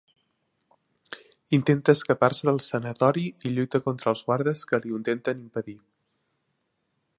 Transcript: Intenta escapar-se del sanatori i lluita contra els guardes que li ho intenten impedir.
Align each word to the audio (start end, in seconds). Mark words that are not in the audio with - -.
Intenta 1.57 1.93
escapar-se 1.97 2.47
del 2.49 2.57
sanatori 2.69 3.27
i 3.49 3.53
lluita 3.59 3.83
contra 3.89 4.11
els 4.15 4.25
guardes 4.31 4.67
que 4.73 4.83
li 4.87 4.95
ho 4.95 5.01
intenten 5.03 5.47
impedir. 5.49 5.79